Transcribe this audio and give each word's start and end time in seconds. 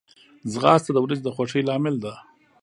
ځغاسته 0.51 0.91
د 0.93 0.97
ورځې 1.05 1.21
د 1.23 1.29
خوښۍ 1.35 1.61
لامل 1.69 1.95
ده 2.03 2.13